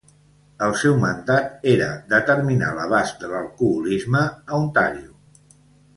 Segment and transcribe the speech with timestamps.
[0.67, 5.59] El seu mandat era determinar l'abast de l'alcoholisme a Ontario.